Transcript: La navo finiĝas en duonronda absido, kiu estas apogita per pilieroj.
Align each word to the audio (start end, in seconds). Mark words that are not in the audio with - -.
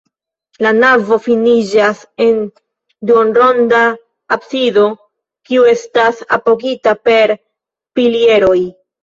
La 0.65 0.69
navo 0.77 1.17
finiĝas 1.25 1.99
en 2.25 2.39
duonronda 3.09 3.83
absido, 4.37 4.87
kiu 5.51 5.69
estas 5.75 6.25
apogita 6.39 6.97
per 7.11 7.37
pilieroj. 8.01 8.59